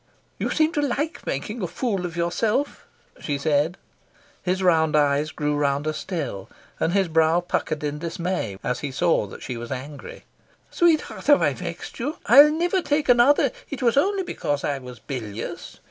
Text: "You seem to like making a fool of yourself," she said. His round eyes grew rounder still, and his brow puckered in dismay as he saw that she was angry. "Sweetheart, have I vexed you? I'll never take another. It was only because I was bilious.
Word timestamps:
"You 0.39 0.49
seem 0.49 0.71
to 0.73 0.81
like 0.81 1.27
making 1.27 1.61
a 1.61 1.67
fool 1.67 2.07
of 2.07 2.17
yourself," 2.17 2.87
she 3.19 3.37
said. 3.37 3.77
His 4.41 4.63
round 4.63 4.95
eyes 4.95 5.29
grew 5.29 5.55
rounder 5.55 5.93
still, 5.93 6.49
and 6.79 6.93
his 6.93 7.07
brow 7.07 7.39
puckered 7.39 7.83
in 7.83 7.99
dismay 7.99 8.57
as 8.63 8.79
he 8.79 8.89
saw 8.91 9.27
that 9.27 9.43
she 9.43 9.57
was 9.57 9.71
angry. 9.71 10.25
"Sweetheart, 10.71 11.27
have 11.27 11.43
I 11.43 11.53
vexed 11.53 11.99
you? 11.99 12.17
I'll 12.25 12.49
never 12.49 12.81
take 12.81 13.09
another. 13.09 13.51
It 13.69 13.83
was 13.83 13.95
only 13.95 14.23
because 14.23 14.63
I 14.63 14.79
was 14.79 14.97
bilious. 14.97 15.77